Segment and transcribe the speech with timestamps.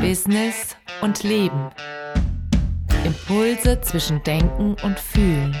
[0.00, 1.70] Business und Leben.
[3.04, 5.56] Impulse zwischen Denken und Fühlen.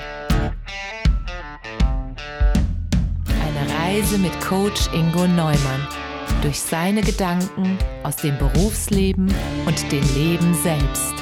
[3.26, 5.88] Eine Reise mit Coach Ingo Neumann
[6.42, 9.32] durch seine Gedanken aus dem Berufsleben
[9.66, 11.14] und dem Leben selbst.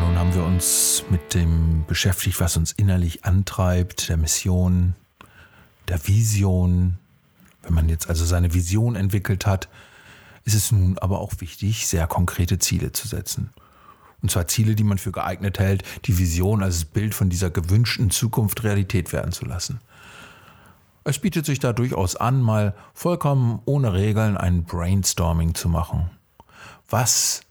[0.00, 4.94] Nun haben wir uns mit dem beschäftigt, was uns innerlich antreibt, der Mission,
[5.88, 6.98] der Vision.
[7.62, 9.68] Wenn man jetzt also seine Vision entwickelt hat,
[10.44, 13.50] ist es nun aber auch wichtig, sehr konkrete Ziele zu setzen.
[14.20, 18.10] Und zwar Ziele, die man für geeignet hält, die Vision als Bild von dieser gewünschten
[18.10, 19.80] Zukunft Realität werden zu lassen.
[21.04, 26.10] Es bietet sich da durchaus an, mal vollkommen ohne Regeln ein Brainstorming zu machen.
[26.88, 27.42] Was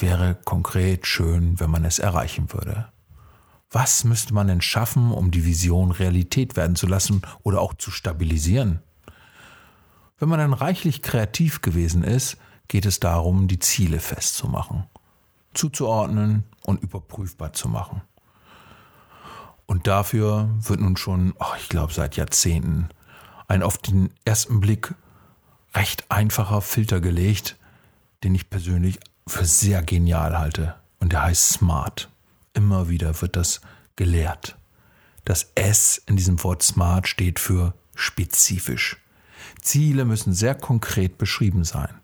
[0.00, 2.88] wäre konkret schön, wenn man es erreichen würde?
[3.70, 7.90] Was müsste man denn schaffen, um die Vision Realität werden zu lassen oder auch zu
[7.90, 8.80] stabilisieren?
[10.18, 12.36] Wenn man dann reichlich kreativ gewesen ist,
[12.68, 14.84] geht es darum, die Ziele festzumachen,
[15.54, 18.02] zuzuordnen und überprüfbar zu machen.
[19.66, 22.88] Und dafür wird nun schon, oh, ich glaube, seit Jahrzehnten
[23.46, 24.94] ein auf den ersten Blick
[25.74, 27.56] recht einfacher Filter gelegt,
[28.24, 28.98] den ich persönlich
[29.30, 30.74] für sehr genial halte.
[30.98, 32.10] Und der heißt Smart.
[32.52, 33.60] Immer wieder wird das
[33.96, 34.56] gelehrt.
[35.24, 38.98] Das S in diesem Wort Smart steht für spezifisch.
[39.60, 41.94] Ziele müssen sehr konkret beschrieben sein.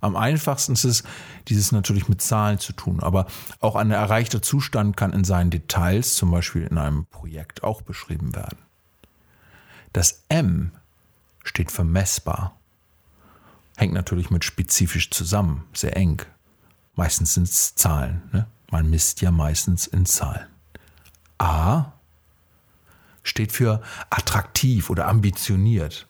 [0.00, 1.02] Am einfachsten ist es,
[1.48, 3.26] dieses natürlich mit Zahlen zu tun, aber
[3.58, 8.36] auch ein erreichter Zustand kann in seinen Details, zum Beispiel in einem Projekt, auch beschrieben
[8.36, 8.58] werden.
[9.92, 10.70] Das M
[11.42, 12.56] steht für messbar.
[13.76, 16.22] Hängt natürlich mit spezifisch zusammen, sehr eng.
[16.98, 18.22] Meistens sind es Zahlen.
[18.32, 18.48] Ne?
[18.72, 20.48] Man misst ja meistens in Zahlen.
[21.38, 21.92] A
[23.22, 26.08] steht für attraktiv oder ambitioniert.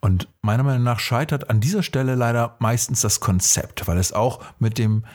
[0.00, 4.44] Und meiner Meinung nach scheitert an dieser Stelle leider meistens das Konzept, weil es auch
[4.58, 5.06] mit dem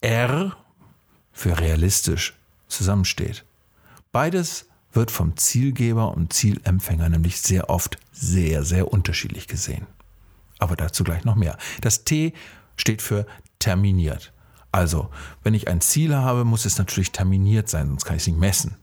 [0.00, 0.56] R
[1.30, 2.34] für realistisch
[2.68, 3.44] zusammensteht.
[4.12, 9.86] Beides wird vom Zielgeber und Zielempfänger nämlich sehr oft sehr, sehr unterschiedlich gesehen.
[10.58, 11.58] Aber dazu gleich noch mehr.
[11.82, 12.32] Das T
[12.76, 13.26] steht für
[13.62, 14.32] terminiert.
[14.72, 15.10] Also,
[15.42, 18.38] wenn ich ein Ziel habe, muss es natürlich terminiert sein, sonst kann ich es nicht
[18.38, 18.76] messen.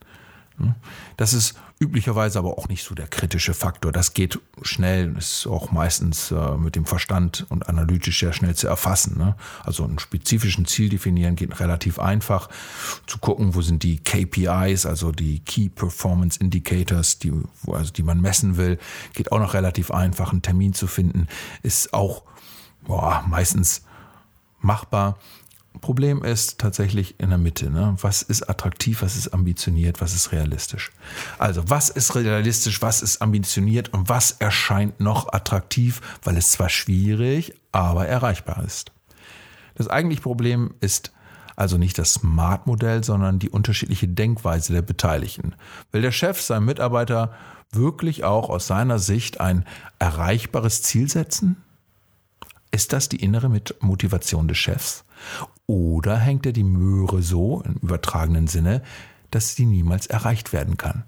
[0.58, 0.76] Hm?
[1.18, 3.92] Das ist üblicherweise aber auch nicht so der kritische Faktor.
[3.92, 8.68] Das geht schnell, ist auch meistens äh, mit dem Verstand und analytisch sehr schnell zu
[8.68, 9.18] erfassen.
[9.18, 9.36] Ne?
[9.64, 12.50] Also einen spezifischen Ziel definieren geht relativ einfach.
[13.08, 17.32] Zu gucken, wo sind die KPIs, also die Key Performance Indicators, die,
[17.68, 18.78] also die man messen will,
[19.14, 20.32] geht auch noch relativ einfach.
[20.32, 21.28] Einen Termin zu finden
[21.64, 22.24] ist auch
[22.82, 23.84] boah, meistens
[24.62, 25.18] machbar.
[25.82, 27.70] Problem ist tatsächlich in der Mitte.
[27.70, 27.96] Ne?
[28.02, 30.92] Was ist attraktiv, was ist ambitioniert, was ist realistisch?
[31.38, 36.70] Also, was ist realistisch, was ist ambitioniert und was erscheint noch attraktiv, weil es zwar
[36.70, 38.92] schwierig, aber erreichbar ist?
[39.76, 41.14] Das eigentliche Problem ist
[41.56, 45.56] also nicht das Smart-Modell, sondern die unterschiedliche Denkweise der Beteiligten.
[45.92, 47.34] Will der Chef seinem Mitarbeiter
[47.72, 49.66] wirklich auch aus seiner Sicht ein
[50.00, 51.58] erreichbares Ziel setzen?
[52.72, 53.50] Ist das die innere
[53.80, 55.04] Motivation des Chefs?
[55.68, 58.82] Oder hängt er die Möhre so, im übertragenen Sinne,
[59.32, 61.04] dass sie niemals erreicht werden kann?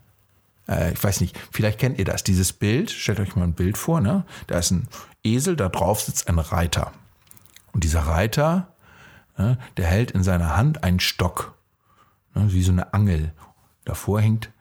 [0.68, 3.78] Äh, ich weiß nicht, vielleicht kennt ihr das, dieses Bild, stellt euch mal ein Bild
[3.78, 4.26] vor, ne?
[4.48, 4.88] da ist ein
[5.24, 6.92] Esel, da drauf sitzt ein Reiter.
[7.74, 8.68] Und dieser Reiter,
[9.38, 11.54] ne, der hält in seiner Hand einen Stock,
[12.34, 13.34] ne, wie so eine Angel.
[13.86, 14.52] Davor hängt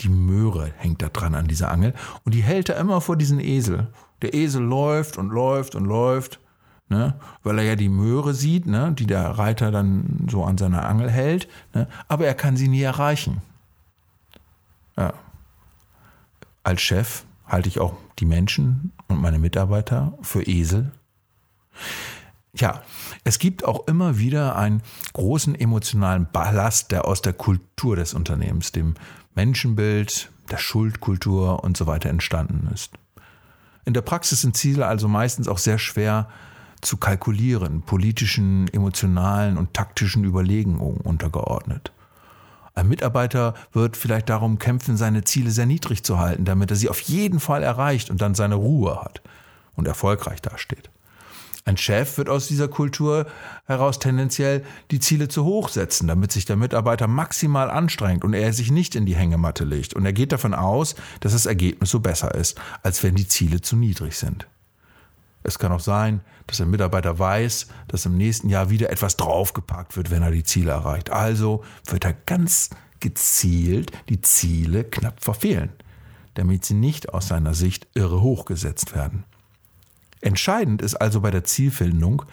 [0.00, 1.94] die Möhre, hängt da dran an dieser Angel.
[2.24, 3.88] Und die hält er immer vor diesen Esel.
[4.22, 6.40] Der Esel läuft und läuft und läuft
[6.88, 7.14] ne?
[7.42, 8.92] weil er ja die Möhre sieht, ne?
[8.92, 11.88] die der Reiter dann so an seiner Angel hält, ne?
[12.08, 13.42] aber er kann sie nie erreichen.
[14.96, 15.14] Ja.
[16.62, 20.92] Als Chef halte ich auch die Menschen und meine Mitarbeiter für Esel.
[22.56, 22.82] Ja,
[23.24, 28.70] es gibt auch immer wieder einen großen emotionalen Ballast, der aus der Kultur des Unternehmens,
[28.70, 28.94] dem
[29.34, 32.92] Menschenbild, der Schuldkultur und so weiter entstanden ist.
[33.84, 36.28] In der Praxis sind Ziele also meistens auch sehr schwer
[36.84, 41.92] zu kalkulieren, politischen, emotionalen und taktischen Überlegungen untergeordnet.
[42.74, 46.88] Ein Mitarbeiter wird vielleicht darum kämpfen, seine Ziele sehr niedrig zu halten, damit er sie
[46.88, 49.22] auf jeden Fall erreicht und dann seine Ruhe hat
[49.76, 50.90] und erfolgreich dasteht.
[51.66, 53.26] Ein Chef wird aus dieser Kultur
[53.64, 58.52] heraus tendenziell die Ziele zu hoch setzen, damit sich der Mitarbeiter maximal anstrengt und er
[58.52, 59.94] sich nicht in die Hängematte legt.
[59.94, 63.62] Und er geht davon aus, dass das Ergebnis so besser ist, als wenn die Ziele
[63.62, 64.46] zu niedrig sind.
[65.44, 69.96] Es kann auch sein, dass ein Mitarbeiter weiß, dass im nächsten Jahr wieder etwas draufgepackt
[69.96, 71.10] wird, wenn er die Ziele erreicht.
[71.10, 75.70] Also wird er ganz gezielt die Ziele knapp verfehlen.
[76.34, 79.22] damit sie nicht aus seiner Sicht irre hochgesetzt werden.
[80.20, 82.24] Entscheidend ist also bei der Zielfindung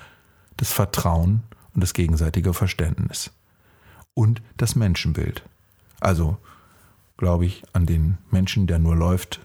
[0.57, 1.43] das Vertrauen
[1.75, 3.31] und das gegenseitige Verständnis
[4.15, 5.43] und das Menschenbild.
[5.99, 6.37] Also
[7.17, 9.39] glaube ich an den Menschen, der nur läuft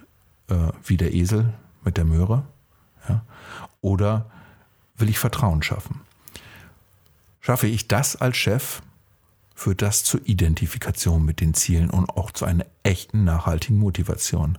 [0.49, 1.53] äh, wie der Esel
[1.85, 2.45] mit der Möhre?
[3.09, 3.25] Ja?
[3.81, 4.31] Oder
[4.97, 6.01] will ich Vertrauen schaffen?
[7.41, 8.83] Schaffe ich das als Chef,
[9.55, 14.59] führt das zur Identifikation mit den Zielen und auch zu einer echten nachhaltigen Motivation.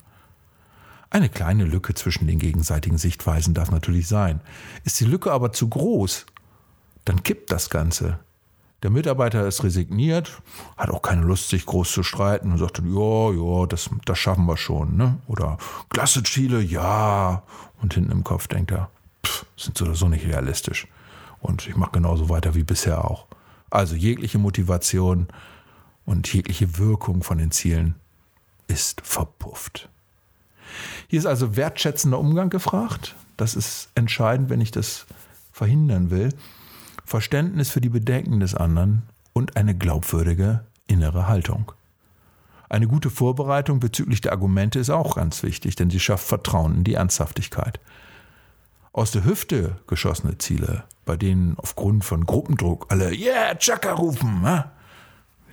[1.10, 4.42] Eine kleine Lücke zwischen den gegenseitigen Sichtweisen darf natürlich sein.
[4.84, 6.26] Ist die Lücke aber zu groß,
[7.06, 8.20] dann kippt das Ganze.
[8.84, 10.42] Der Mitarbeiter ist resigniert,
[10.78, 14.46] hat auch keine Lust, sich groß zu streiten und sagt, ja, ja, das, das schaffen
[14.46, 14.96] wir schon.
[14.96, 15.18] Ne?
[15.28, 15.58] Oder
[15.90, 17.42] klasse Ziele, ja.
[17.82, 18.90] Und hinten im Kopf denkt er,
[19.26, 20.88] pff, sind so oder so nicht realistisch.
[21.40, 23.26] Und ich mache genauso weiter wie bisher auch.
[23.70, 25.28] Also jegliche Motivation
[26.06, 27.96] und jegliche Wirkung von den Zielen
[28.68, 29.90] ist verpufft.
[31.08, 33.16] Hier ist also wertschätzender Umgang gefragt.
[33.38, 35.06] Das ist entscheidend, wenn ich das
[35.52, 36.34] verhindern will.
[37.08, 41.72] Verständnis für die Bedenken des anderen und eine glaubwürdige innere Haltung.
[42.68, 46.84] Eine gute Vorbereitung bezüglich der Argumente ist auch ganz wichtig, denn sie schafft Vertrauen in
[46.84, 47.80] die Ernsthaftigkeit.
[48.92, 54.70] Aus der Hüfte geschossene Ziele, bei denen aufgrund von Gruppendruck alle Yeah, Chaka rufen, ne?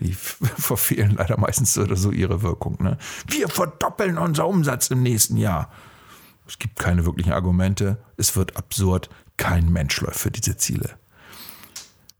[0.01, 2.83] die verfehlen leider meistens oder so ihre Wirkung.
[2.83, 2.99] Ne?
[3.29, 5.71] Wir verdoppeln unser Umsatz im nächsten Jahr.
[6.49, 10.99] Es gibt keine wirklichen Argumente, es wird absurd, kein Mensch läuft für diese Ziele.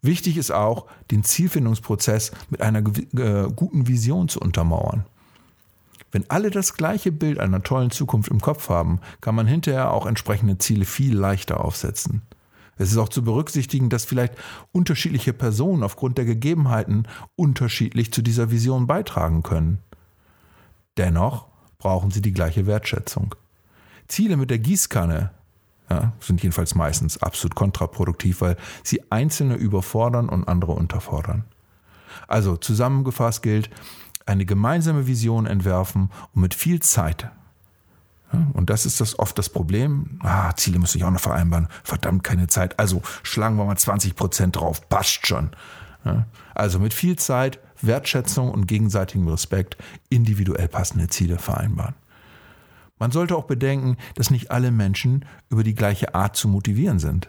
[0.05, 5.07] Wichtig ist auch, den Zielfindungsprozess mit einer äh, guten Vision zu untermauern.
[6.13, 10.05] Wenn alle das gleiche Bild einer tollen Zukunft im Kopf haben, kann man hinterher auch
[10.05, 12.21] entsprechende Ziele viel leichter aufsetzen.
[12.77, 14.35] Es ist auch zu berücksichtigen, dass vielleicht
[14.73, 19.79] unterschiedliche Personen aufgrund der Gegebenheiten unterschiedlich zu dieser Vision beitragen können.
[20.99, 21.47] Dennoch
[21.79, 23.35] brauchen sie die gleiche Wertschätzung.
[24.07, 25.31] Ziele mit der Gießkanne
[25.91, 31.45] ja, sind jedenfalls meistens absolut kontraproduktiv, weil sie Einzelne überfordern und andere unterfordern.
[32.27, 33.71] Also zusammengefasst gilt,
[34.27, 37.31] eine gemeinsame Vision entwerfen und mit viel Zeit.
[38.33, 40.19] Ja, und das ist das oft das Problem.
[40.23, 41.69] Ah, Ziele muss ich auch noch vereinbaren.
[41.83, 42.79] Verdammt keine Zeit.
[42.79, 44.89] Also schlagen wir mal 20 Prozent drauf.
[44.89, 45.51] Passt schon.
[46.05, 49.77] Ja, also mit viel Zeit, Wertschätzung und gegenseitigem Respekt
[50.09, 51.95] individuell passende Ziele vereinbaren.
[52.99, 57.29] Man sollte auch bedenken, dass nicht alle Menschen über die gleiche Art zu motivieren sind.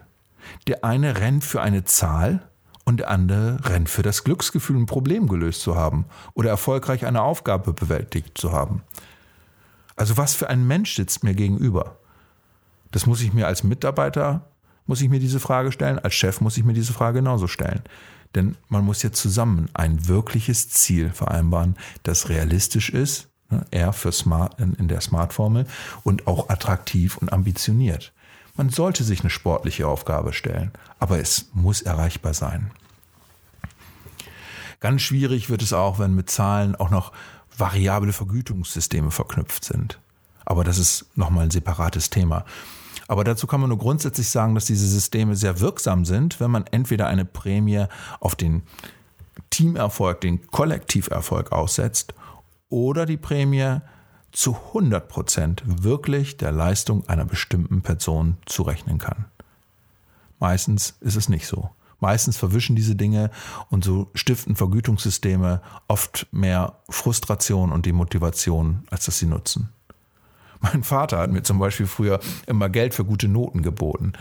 [0.67, 2.47] Der eine rennt für eine Zahl
[2.85, 7.23] und der andere rennt für das Glücksgefühl, ein Problem gelöst zu haben oder erfolgreich eine
[7.23, 8.83] Aufgabe bewältigt zu haben.
[9.95, 11.97] Also was für ein Mensch sitzt mir gegenüber?
[12.91, 14.47] Das muss ich mir als Mitarbeiter,
[14.85, 17.81] muss ich mir diese Frage stellen, als Chef muss ich mir diese Frage genauso stellen.
[18.35, 23.29] Denn man muss jetzt zusammen ein wirkliches Ziel vereinbaren, das realistisch ist,
[23.71, 25.65] R für Smart in der Smart-Formel
[26.03, 28.11] und auch attraktiv und ambitioniert.
[28.55, 32.71] Man sollte sich eine sportliche Aufgabe stellen, aber es muss erreichbar sein.
[34.79, 37.11] Ganz schwierig wird es auch, wenn mit Zahlen auch noch
[37.57, 39.99] variable Vergütungssysteme verknüpft sind.
[40.45, 42.45] Aber das ist nochmal ein separates Thema.
[43.07, 46.65] Aber dazu kann man nur grundsätzlich sagen, dass diese Systeme sehr wirksam sind, wenn man
[46.67, 47.85] entweder eine Prämie
[48.19, 48.63] auf den
[49.49, 52.13] Teamerfolg, den Kollektiverfolg aussetzt
[52.75, 53.79] oder die Prämie
[54.33, 59.23] zu 100 Prozent wirklich der Leistung einer bestimmten Person zurechnen kann.
[60.41, 61.69] Meistens ist es nicht so.
[62.01, 63.31] Meistens verwischen diese Dinge
[63.69, 69.69] und so stiften Vergütungssysteme oft mehr Frustration und Demotivation, als dass sie nutzen.
[70.59, 74.11] Mein Vater hat mir zum Beispiel früher immer Geld für gute Noten geboten.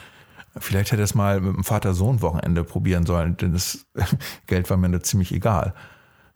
[0.59, 3.85] Vielleicht hätte er es mal mit dem Vater-Sohn-Wochenende probieren sollen, denn das
[4.47, 5.75] Geld war mir da ziemlich egal.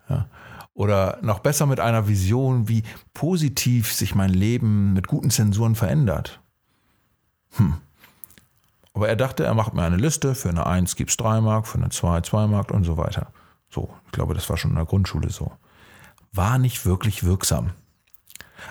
[0.09, 0.26] Ja.
[0.78, 6.40] Oder noch besser mit einer Vision, wie positiv sich mein Leben mit guten Zensuren verändert.
[7.56, 7.78] Hm.
[8.94, 11.66] Aber er dachte, er macht mir eine Liste, für eine 1 gibt es 3 Mark,
[11.66, 13.32] für eine 2 2 Mark und so weiter.
[13.68, 15.50] So, ich glaube, das war schon in der Grundschule so.
[16.30, 17.73] War nicht wirklich wirksam.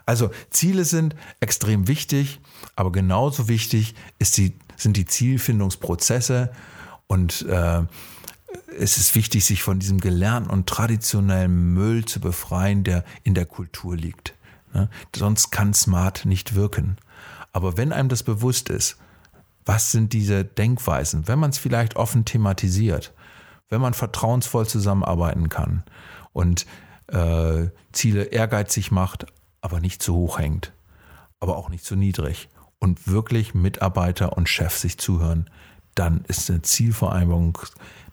[0.06, 2.40] Also Ziele sind extrem wichtig,
[2.78, 6.54] aber genauso wichtig die, sind die Zielfindungsprozesse
[7.08, 7.82] und äh,
[8.78, 13.46] es ist wichtig, sich von diesem gelernten und traditionellen Müll zu befreien, der in der
[13.46, 14.36] Kultur liegt.
[14.74, 14.90] Ne?
[15.16, 16.98] Sonst kann Smart nicht wirken.
[17.54, 18.98] Aber wenn einem das bewusst ist,
[19.66, 23.14] was sind diese Denkweisen, wenn man es vielleicht offen thematisiert,
[23.70, 25.84] wenn man vertrauensvoll zusammenarbeiten kann
[26.32, 26.66] und
[27.08, 29.26] äh, Ziele ehrgeizig macht,
[29.62, 30.72] aber nicht zu hoch hängt,
[31.40, 32.48] aber auch nicht zu niedrig
[32.80, 35.50] und wirklich Mitarbeiter und Chef sich zuhören,
[35.96, 37.58] dann ist eine Zielvereinbarung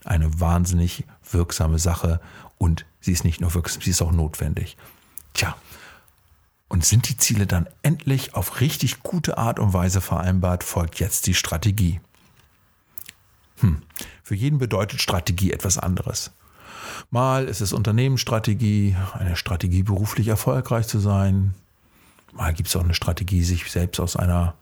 [0.04, 2.20] eine wahnsinnig wirksame Sache
[2.58, 4.76] und sie ist nicht nur wirksam, sie ist auch notwendig.
[5.34, 5.56] Tja,
[6.68, 11.26] Und sind die Ziele dann endlich auf richtig gute Art und Weise vereinbart, folgt jetzt
[11.26, 12.00] die Strategie.
[13.60, 13.82] Hm.
[14.22, 16.32] Für jeden bedeutet Strategie etwas anderes.
[17.10, 21.54] Mal ist es Unternehmensstrategie, eine Strategie, beruflich erfolgreich zu sein.
[22.32, 24.54] Mal gibt es auch eine Strategie, sich selbst aus einer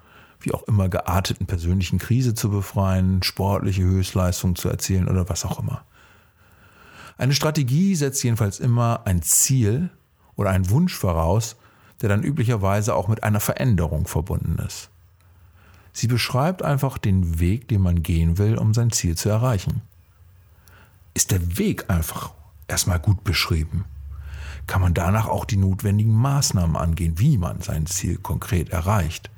[0.44, 5.60] wie auch immer gearteten persönlichen Krise zu befreien, sportliche Höchstleistungen zu erzielen oder was auch
[5.60, 5.84] immer.
[7.18, 9.90] Eine Strategie setzt jedenfalls immer ein Ziel
[10.36, 11.56] oder einen Wunsch voraus,
[12.00, 14.90] der dann üblicherweise auch mit einer Veränderung verbunden ist.
[15.92, 19.82] Sie beschreibt einfach den Weg, den man gehen will, um sein Ziel zu erreichen.
[21.14, 22.32] Ist der Weg einfach
[22.66, 23.84] erstmal gut beschrieben,
[24.66, 29.30] kann man danach auch die notwendigen Maßnahmen angehen, wie man sein Ziel konkret erreicht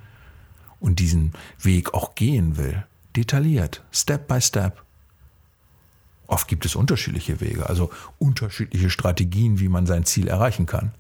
[0.84, 2.84] und diesen Weg auch gehen will.
[3.16, 4.82] Detailliert, Step by Step.
[6.26, 7.88] Oft gibt es unterschiedliche Wege, also
[8.18, 10.92] unterschiedliche Strategien, wie man sein Ziel erreichen kann.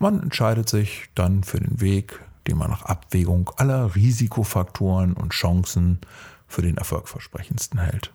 [0.00, 6.00] Man entscheidet sich dann für den Weg, den man nach Abwägung aller Risikofaktoren und Chancen
[6.48, 8.12] für den erfolgversprechendsten hält.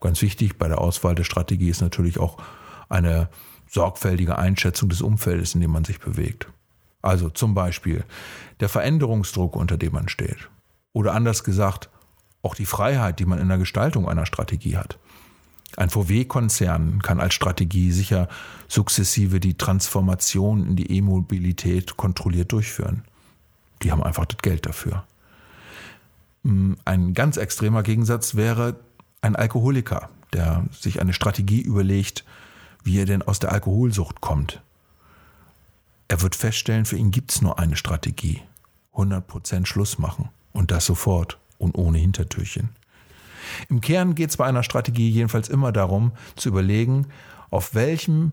[0.00, 2.38] Ganz wichtig bei der Auswahl der Strategie ist natürlich auch
[2.88, 3.28] eine
[3.68, 6.46] sorgfältige Einschätzung des Umfeldes, in dem man sich bewegt.
[7.02, 8.04] Also zum Beispiel
[8.60, 10.48] der Veränderungsdruck, unter dem man steht.
[10.92, 11.88] Oder anders gesagt,
[12.42, 14.98] auch die Freiheit, die man in der Gestaltung einer Strategie hat.
[15.76, 18.28] Ein VW-Konzern kann als Strategie sicher
[18.68, 23.04] sukzessive die Transformation in die E-Mobilität kontrolliert durchführen.
[23.82, 25.04] Die haben einfach das Geld dafür.
[26.44, 28.76] Hm, ein ganz extremer Gegensatz wäre
[29.20, 32.24] ein Alkoholiker, der sich eine Strategie überlegt,
[32.82, 34.62] wie er denn aus der Alkoholsucht kommt.
[36.08, 38.42] Er wird feststellen, für ihn gibt es nur eine Strategie.
[38.94, 40.30] 100% Schluss machen.
[40.52, 42.70] Und das sofort und ohne Hintertürchen.
[43.68, 47.06] Im Kern geht es bei einer Strategie jedenfalls immer darum, zu überlegen,
[47.50, 48.32] auf welchem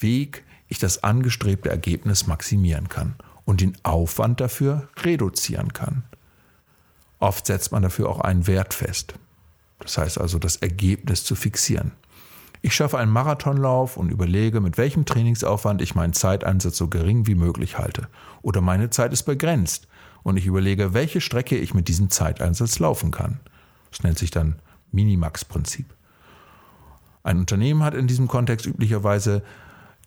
[0.00, 6.04] Weg ich das angestrebte Ergebnis maximieren kann und den Aufwand dafür reduzieren kann.
[7.18, 9.14] Oft setzt man dafür auch einen Wert fest.
[9.78, 11.92] Das heißt also, das Ergebnis zu fixieren.
[12.64, 17.34] Ich schaffe einen Marathonlauf und überlege, mit welchem Trainingsaufwand ich meinen Zeiteinsatz so gering wie
[17.34, 18.06] möglich halte.
[18.40, 19.88] Oder meine Zeit ist begrenzt
[20.22, 23.40] und ich überlege, welche Strecke ich mit diesem Zeiteinsatz laufen kann.
[23.90, 24.60] Das nennt sich dann
[24.92, 25.92] Minimax-Prinzip.
[27.24, 29.42] Ein Unternehmen hat in diesem Kontext üblicherweise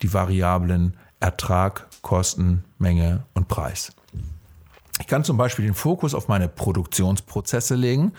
[0.02, 3.92] die Variablen Ertrag, Kosten, Menge und Preis.
[5.02, 8.14] Ich kann zum Beispiel den Fokus auf meine Produktionsprozesse legen,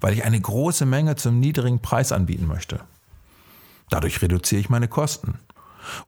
[0.00, 2.80] weil ich eine große Menge zum niedrigen Preis anbieten möchte.
[3.90, 5.38] Dadurch reduziere ich meine Kosten.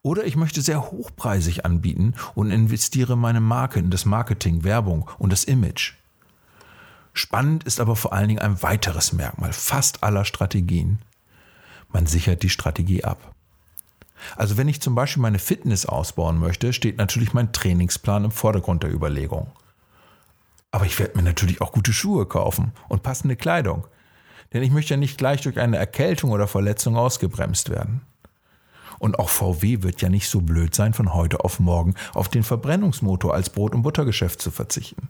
[0.02, 5.32] Oder ich möchte sehr hochpreisig anbieten und investiere meine Marke in das Marketing, Werbung und
[5.32, 5.94] das Image.
[7.12, 10.99] Spannend ist aber vor allen Dingen ein weiteres Merkmal fast aller Strategien.
[11.92, 13.35] Man sichert die Strategie ab.
[14.37, 18.82] Also wenn ich zum Beispiel meine Fitness ausbauen möchte, steht natürlich mein Trainingsplan im Vordergrund
[18.82, 19.50] der Überlegung.
[20.70, 23.87] Aber ich werde mir natürlich auch gute Schuhe kaufen und passende Kleidung.
[24.52, 28.02] Denn ich möchte ja nicht gleich durch eine Erkältung oder Verletzung ausgebremst werden.
[28.99, 32.43] Und auch VW wird ja nicht so blöd sein, von heute auf morgen auf den
[32.43, 35.09] Verbrennungsmotor als Brot- und Buttergeschäft zu verzichten.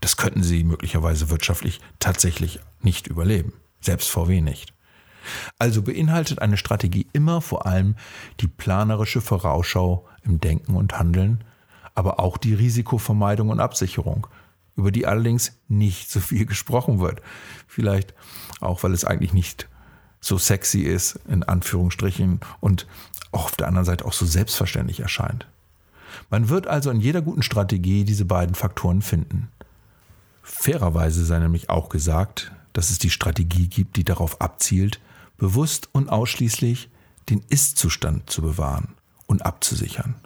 [0.00, 3.52] Das könnten sie möglicherweise wirtschaftlich tatsächlich nicht überleben.
[3.80, 4.72] Selbst VW nicht.
[5.58, 7.96] Also beinhaltet eine Strategie immer vor allem
[8.40, 11.44] die planerische Vorausschau im Denken und Handeln,
[11.94, 14.26] aber auch die Risikovermeidung und Absicherung,
[14.76, 17.20] über die allerdings nicht so viel gesprochen wird.
[17.66, 18.14] Vielleicht
[18.60, 19.68] auch, weil es eigentlich nicht
[20.20, 22.86] so sexy ist, in Anführungsstrichen, und
[23.32, 25.46] auch auf der anderen Seite auch so selbstverständlich erscheint.
[26.28, 29.48] Man wird also in jeder guten Strategie diese beiden Faktoren finden.
[30.42, 35.00] Fairerweise sei nämlich auch gesagt, dass es die Strategie gibt, die darauf abzielt,
[35.38, 36.90] bewusst und ausschließlich
[37.30, 38.94] den Ist-Zustand zu bewahren
[39.26, 40.16] und abzusichern.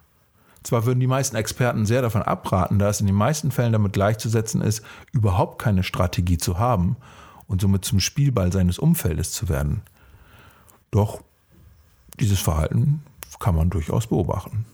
[0.63, 3.93] Zwar würden die meisten Experten sehr davon abraten, da es in den meisten Fällen damit
[3.93, 6.97] gleichzusetzen ist, überhaupt keine Strategie zu haben
[7.47, 9.83] und somit zum Spielball seines Umfeldes zu werden.
[10.91, 11.23] Doch
[12.21, 13.03] dieses Verhalten
[13.41, 14.65] kann man durchaus beobachten.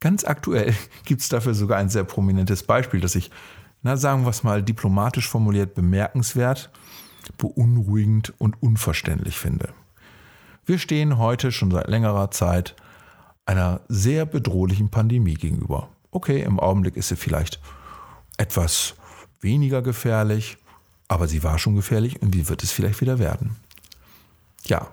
[0.00, 3.30] Ganz aktuell gibt es dafür sogar ein sehr prominentes Beispiel, das ich,
[3.82, 6.70] na sagen wir es mal diplomatisch formuliert, bemerkenswert,
[7.36, 9.74] beunruhigend und unverständlich finde.
[10.64, 12.76] Wir stehen heute schon seit längerer Zeit
[13.44, 15.88] einer sehr bedrohlichen Pandemie gegenüber.
[16.10, 17.60] Okay, im Augenblick ist sie vielleicht
[18.36, 18.94] etwas
[19.40, 20.58] weniger gefährlich,
[21.08, 23.56] aber sie war schon gefährlich und wie wird es vielleicht wieder werden?
[24.64, 24.92] Ja,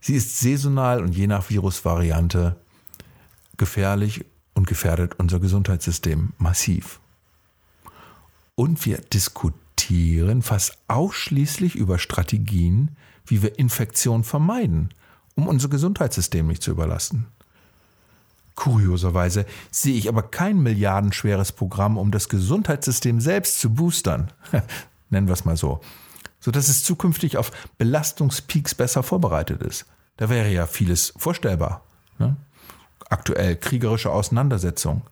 [0.00, 2.56] sie ist saisonal und je nach Virusvariante
[3.56, 7.00] gefährlich und gefährdet unser Gesundheitssystem massiv.
[8.54, 12.96] Und wir diskutieren fast ausschließlich über Strategien,
[13.26, 14.90] wie wir Infektion vermeiden,
[15.34, 17.26] um unser Gesundheitssystem nicht zu überlasten.
[18.54, 24.32] Kurioserweise sehe ich aber kein milliardenschweres Programm, um das Gesundheitssystem selbst zu boostern.
[25.10, 25.80] Nennen wir es mal so.
[26.40, 29.86] Sodass es zukünftig auf Belastungspeaks besser vorbereitet ist.
[30.16, 31.82] Da wäre ja vieles vorstellbar.
[32.18, 32.36] Ne?
[33.08, 35.02] Aktuell kriegerische Auseinandersetzungen.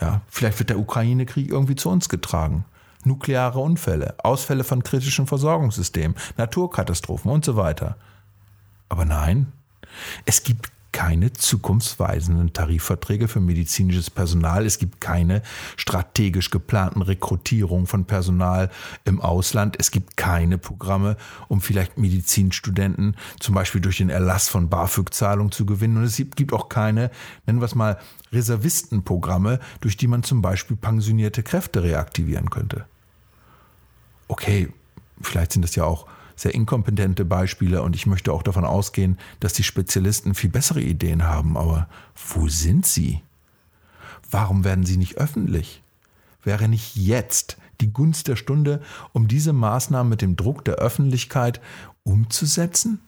[0.00, 2.64] Ja, vielleicht wird der Ukraine-Krieg irgendwie zu uns getragen.
[3.04, 7.96] Nukleare Unfälle, Ausfälle von kritischen Versorgungssystemen, Naturkatastrophen und so weiter.
[8.88, 9.52] Aber nein,
[10.24, 14.66] es gibt keine zukunftsweisenden Tarifverträge für medizinisches Personal.
[14.66, 15.42] Es gibt keine
[15.76, 18.70] strategisch geplanten Rekrutierungen von Personal
[19.04, 19.76] im Ausland.
[19.78, 21.16] Es gibt keine Programme,
[21.48, 25.96] um vielleicht Medizinstudenten zum Beispiel durch den Erlass von BAföG-Zahlungen zu gewinnen.
[25.96, 27.10] Und es gibt auch keine,
[27.46, 27.98] nennen wir es mal,
[28.32, 32.84] Reservistenprogramme, durch die man zum Beispiel pensionierte Kräfte reaktivieren könnte.
[34.28, 34.72] Okay,
[35.20, 36.06] vielleicht sind es ja auch
[36.42, 41.22] sehr inkompetente Beispiele und ich möchte auch davon ausgehen, dass die Spezialisten viel bessere Ideen
[41.22, 41.56] haben.
[41.56, 41.88] Aber
[42.34, 43.22] wo sind sie?
[44.28, 45.82] Warum werden sie nicht öffentlich?
[46.42, 48.82] Wäre nicht jetzt die Gunst der Stunde,
[49.12, 51.60] um diese Maßnahmen mit dem Druck der Öffentlichkeit
[52.02, 53.00] umzusetzen?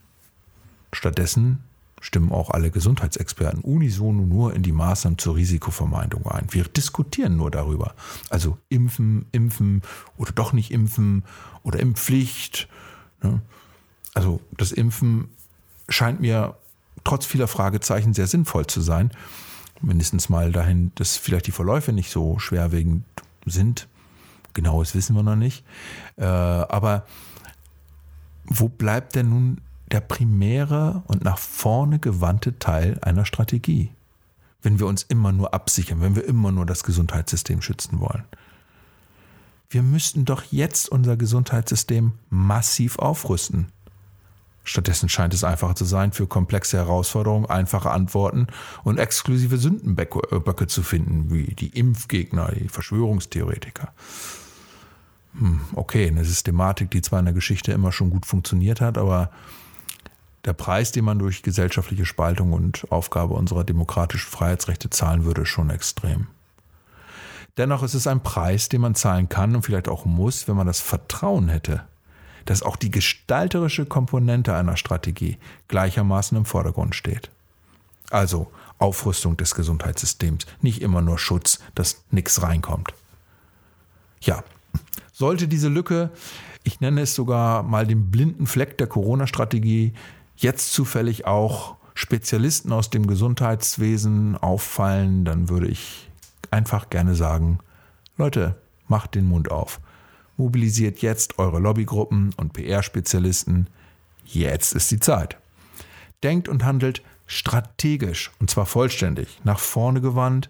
[0.92, 1.58] Stattdessen
[2.00, 6.46] stimmen auch alle Gesundheitsexperten unisono nur in die Maßnahmen zur Risikovermeidung ein.
[6.50, 7.94] Wir diskutieren nur darüber.
[8.30, 9.82] Also impfen, impfen
[10.18, 11.24] oder doch nicht impfen
[11.64, 12.68] oder Impfpflicht?
[14.14, 15.28] Also das Impfen
[15.88, 16.56] scheint mir
[17.02, 19.10] trotz vieler Fragezeichen sehr sinnvoll zu sein.
[19.80, 23.04] Mindestens mal dahin, dass vielleicht die Verläufe nicht so schwerwiegend
[23.44, 23.88] sind.
[24.54, 25.64] Genaues wissen wir noch nicht.
[26.16, 27.04] Äh, aber
[28.46, 33.90] wo bleibt denn nun der primäre und nach vorne gewandte Teil einer Strategie?
[34.62, 38.24] Wenn wir uns immer nur absichern, wenn wir immer nur das Gesundheitssystem schützen wollen
[39.70, 43.68] wir müssten doch jetzt unser Gesundheitssystem massiv aufrüsten.
[44.64, 48.46] Stattdessen scheint es einfacher zu sein, für komplexe Herausforderungen einfache Antworten
[48.82, 53.92] und exklusive Sündenböcke zu finden, wie die Impfgegner, die Verschwörungstheoretiker.
[55.38, 59.30] Hm, okay, eine Systematik, die zwar in der Geschichte immer schon gut funktioniert hat, aber
[60.46, 65.48] der Preis, den man durch gesellschaftliche Spaltung und Aufgabe unserer demokratischen Freiheitsrechte zahlen würde, ist
[65.48, 66.28] schon extrem.
[67.56, 70.66] Dennoch ist es ein Preis, den man zahlen kann und vielleicht auch muss, wenn man
[70.66, 71.84] das Vertrauen hätte,
[72.46, 75.38] dass auch die gestalterische Komponente einer Strategie
[75.68, 77.30] gleichermaßen im Vordergrund steht.
[78.10, 82.92] Also Aufrüstung des Gesundheitssystems, nicht immer nur Schutz, dass nichts reinkommt.
[84.20, 84.42] Ja,
[85.12, 86.10] sollte diese Lücke,
[86.64, 89.92] ich nenne es sogar mal den blinden Fleck der Corona-Strategie,
[90.36, 96.10] jetzt zufällig auch Spezialisten aus dem Gesundheitswesen auffallen, dann würde ich
[96.54, 97.58] einfach gerne sagen,
[98.16, 99.80] Leute, macht den Mund auf.
[100.36, 103.66] Mobilisiert jetzt eure Lobbygruppen und PR-Spezialisten.
[104.24, 105.36] Jetzt ist die Zeit.
[106.22, 110.48] Denkt und handelt strategisch und zwar vollständig, nach vorne gewandt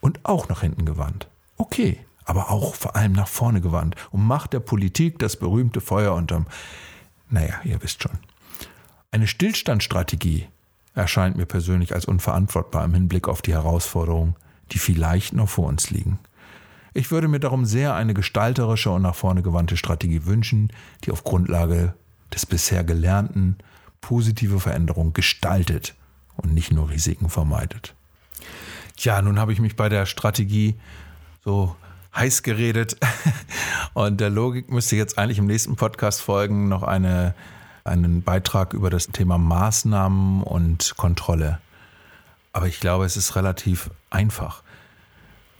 [0.00, 1.28] und auch nach hinten gewandt.
[1.56, 6.14] Okay, aber auch vor allem nach vorne gewandt und macht der Politik das berühmte Feuer
[6.14, 6.46] unterm,
[7.28, 8.18] naja, ihr wisst schon.
[9.10, 10.48] Eine Stillstandsstrategie
[10.94, 14.36] erscheint mir persönlich als unverantwortbar im Hinblick auf die Herausforderungen,
[14.72, 16.18] die vielleicht noch vor uns liegen.
[16.94, 20.72] Ich würde mir darum sehr eine gestalterische und nach vorne gewandte Strategie wünschen,
[21.04, 21.94] die auf Grundlage
[22.32, 23.58] des bisher Gelernten
[24.00, 25.94] positive Veränderungen gestaltet
[26.36, 27.94] und nicht nur Risiken vermeidet.
[28.96, 30.76] Tja, nun habe ich mich bei der Strategie
[31.44, 31.76] so
[32.14, 32.96] heiß geredet
[33.94, 37.34] und der Logik müsste jetzt eigentlich im nächsten Podcast folgen noch eine,
[37.84, 41.58] einen Beitrag über das Thema Maßnahmen und Kontrolle.
[42.56, 44.62] Aber ich glaube, es ist relativ einfach.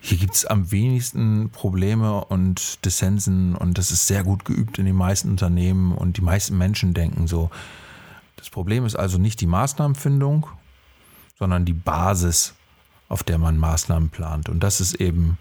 [0.00, 4.86] Hier gibt es am wenigsten Probleme und Dissensen und das ist sehr gut geübt in
[4.86, 7.50] den meisten Unternehmen und die meisten Menschen denken so.
[8.36, 10.46] Das Problem ist also nicht die Maßnahmenfindung,
[11.38, 12.54] sondern die Basis,
[13.10, 14.48] auf der man Maßnahmen plant.
[14.48, 15.36] Und das ist eben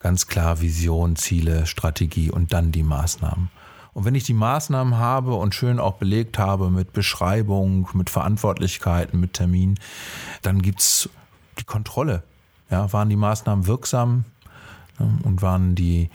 [0.00, 3.50] ganz klar Vision, Ziele, Strategie und dann die Maßnahmen.
[3.98, 9.18] Und wenn ich die Maßnahmen habe und schön auch belegt habe mit Beschreibung, mit Verantwortlichkeiten,
[9.18, 9.76] mit Termin,
[10.42, 11.08] dann gibt es
[11.58, 12.22] die Kontrolle.
[12.70, 14.24] Ja, waren die Maßnahmen wirksam
[15.24, 16.10] und waren die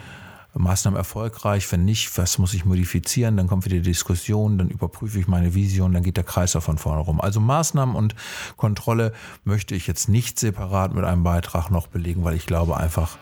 [0.54, 1.70] Maßnahmen erfolgreich?
[1.74, 3.36] Wenn nicht, was muss ich modifizieren?
[3.36, 6.78] Dann kommt wieder die Diskussion, dann überprüfe ich meine Vision, dann geht der Kreis von
[6.78, 7.20] vorne rum.
[7.20, 8.16] Also Maßnahmen und
[8.56, 9.12] Kontrolle
[9.44, 13.18] möchte ich jetzt nicht separat mit einem Beitrag noch belegen, weil ich glaube einfach,